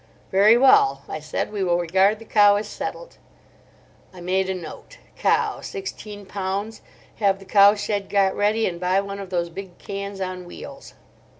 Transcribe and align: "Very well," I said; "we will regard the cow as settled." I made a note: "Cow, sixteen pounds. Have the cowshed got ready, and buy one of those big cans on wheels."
"Very 0.31 0.57
well," 0.57 1.03
I 1.07 1.19
said; 1.19 1.51
"we 1.51 1.63
will 1.63 1.77
regard 1.77 2.17
the 2.17 2.25
cow 2.25 2.55
as 2.55 2.67
settled." 2.67 3.17
I 4.11 4.19
made 4.19 4.49
a 4.49 4.55
note: 4.55 4.97
"Cow, 5.15 5.61
sixteen 5.61 6.25
pounds. 6.25 6.81
Have 7.17 7.37
the 7.37 7.45
cowshed 7.45 8.09
got 8.09 8.35
ready, 8.35 8.65
and 8.65 8.79
buy 8.79 8.99
one 8.99 9.19
of 9.19 9.29
those 9.29 9.49
big 9.49 9.77
cans 9.77 10.19
on 10.19 10.45
wheels." 10.45 10.95